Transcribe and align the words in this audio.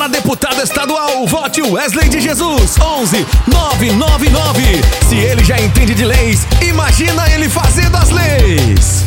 Para 0.00 0.08
deputado 0.08 0.62
estadual, 0.62 1.26
vote 1.26 1.60
Wesley 1.60 2.08
de 2.08 2.22
Jesus 2.22 2.80
11 2.80 3.26
999. 3.46 4.62
Se 5.06 5.16
ele 5.16 5.44
já 5.44 5.60
entende 5.60 5.94
de 5.94 6.06
leis, 6.06 6.46
imagina 6.62 7.30
ele 7.30 7.50
fazendo 7.50 7.98
as 7.98 8.08
leis. 8.08 9.04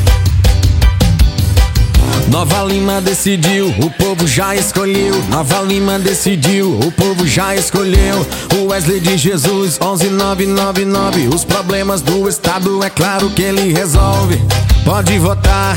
Nova 2.27 2.63
Lima 2.65 3.01
decidiu, 3.01 3.69
o 3.69 3.89
povo 3.89 4.27
já 4.27 4.55
escolheu. 4.55 5.19
Nova 5.29 5.63
Lima 5.63 5.97
decidiu, 5.97 6.77
o 6.79 6.91
povo 6.91 7.25
já 7.25 7.55
escolheu. 7.55 8.23
O 8.55 8.67
Wesley 8.67 8.99
de 8.99 9.17
Jesus 9.17 9.79
11999. 9.79 11.29
Os 11.29 11.43
problemas 11.43 12.03
do 12.03 12.29
estado 12.29 12.83
é 12.83 12.91
claro 12.91 13.31
que 13.31 13.41
ele 13.41 13.73
resolve. 13.73 14.39
Pode 14.85 15.17
votar, 15.17 15.75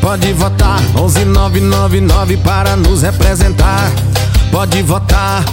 pode 0.00 0.32
votar 0.32 0.80
11999 0.96 2.38
para 2.38 2.74
nos 2.74 3.02
representar. 3.02 3.92
Pode 4.58 4.82
votar, 4.82 5.44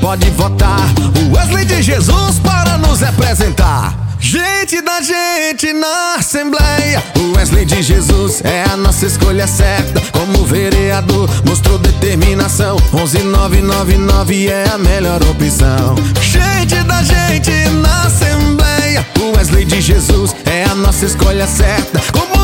pode 0.00 0.28
votar. 0.30 0.80
O 1.22 1.36
Wesley 1.36 1.64
de 1.64 1.80
Jesus 1.80 2.40
para 2.40 2.76
nos 2.76 2.98
representar. 2.98 3.96
Gente 4.18 4.82
da 4.82 5.00
gente 5.00 5.72
na 5.72 6.16
Assembleia. 6.16 7.00
O 7.20 7.36
Wesley 7.36 7.64
de 7.64 7.80
Jesus 7.80 8.42
é 8.42 8.64
a 8.64 8.76
nossa 8.76 9.06
escolha 9.06 9.46
certa. 9.46 10.02
Como 10.10 10.44
vereador, 10.44 11.30
mostrou 11.46 11.78
determinação. 11.78 12.78
11999 12.92 14.48
é 14.48 14.68
a 14.74 14.76
melhor 14.76 15.22
opção. 15.22 15.94
Gente 16.20 16.82
da 16.82 17.00
gente 17.00 17.52
na 17.80 18.06
Assembleia. 18.06 19.06
O 19.20 19.36
Wesley 19.36 19.66
de 19.66 19.80
Jesus 19.80 20.34
é 20.44 20.64
a 20.64 20.74
nossa 20.74 21.06
escolha 21.06 21.46
certa. 21.46 22.00
Como 22.10 22.37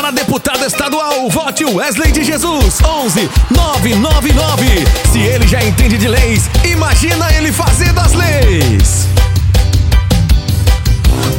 Para 0.00 0.12
deputado 0.12 0.64
estadual, 0.64 1.28
vote 1.28 1.64
Wesley 1.64 2.12
de 2.12 2.22
Jesus 2.22 2.80
11 2.80 3.28
999. 3.50 4.64
Se 5.10 5.18
ele 5.18 5.44
já 5.44 5.60
entende 5.64 5.98
de 5.98 6.06
leis, 6.06 6.48
imagina 6.64 7.28
ele 7.34 7.50
fazendo 7.50 7.98
as 7.98 8.12
leis. 8.12 9.08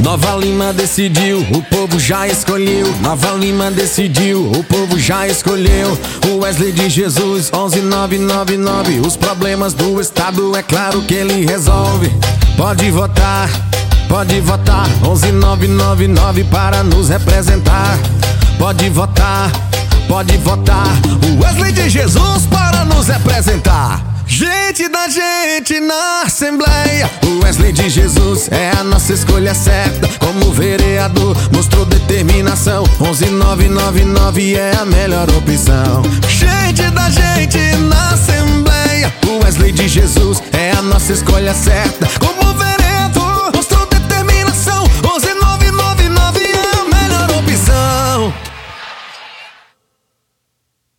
Nova 0.00 0.36
Lima 0.36 0.74
decidiu, 0.74 1.40
o 1.54 1.62
povo 1.62 1.98
já 1.98 2.28
escolheu. 2.28 2.94
Nova 3.00 3.32
Lima 3.32 3.70
decidiu, 3.70 4.52
o 4.52 4.62
povo 4.62 4.98
já 4.98 5.26
escolheu. 5.26 5.98
O 6.28 6.40
Wesley 6.40 6.70
de 6.70 6.90
Jesus 6.90 7.50
11999. 7.50 9.00
Os 9.00 9.16
problemas 9.16 9.72
do 9.72 9.98
estado 9.98 10.54
é 10.54 10.62
claro 10.62 11.00
que 11.00 11.14
ele 11.14 11.46
resolve. 11.46 12.12
Pode 12.58 12.90
votar, 12.90 13.48
pode 14.06 14.38
votar 14.40 14.86
11999 15.02 16.44
para 16.44 16.84
nos 16.84 17.08
representar. 17.08 17.98
Pode 18.60 18.90
votar, 18.90 19.50
pode 20.06 20.36
votar. 20.36 20.92
O 21.26 21.42
Wesley 21.42 21.72
de 21.72 21.88
Jesus 21.88 22.44
para 22.44 22.84
nos 22.84 23.08
representar. 23.08 24.04
Gente 24.26 24.86
da 24.86 25.08
gente 25.08 25.80
na 25.80 26.24
Assembleia. 26.26 27.10
O 27.24 27.42
Wesley 27.42 27.72
de 27.72 27.88
Jesus 27.88 28.50
é 28.52 28.70
a 28.78 28.84
nossa 28.84 29.14
escolha 29.14 29.54
certa. 29.54 30.06
Como 30.18 30.52
vereador, 30.52 31.34
mostrou 31.50 31.86
determinação. 31.86 32.84
11999 32.98 34.54
é 34.54 34.76
a 34.76 34.84
melhor 34.84 35.26
opção. 35.30 36.02
Gente 36.28 36.82
da 36.90 37.08
gente 37.08 37.58
na 37.88 38.10
Assembleia. 38.10 39.10
O 39.26 39.42
Wesley 39.42 39.72
de 39.72 39.88
Jesus 39.88 40.42
é 40.52 40.72
a 40.72 40.82
nossa 40.82 41.14
escolha 41.14 41.54
certa. 41.54 42.06
Como 42.18 42.52
vereador 42.52 42.69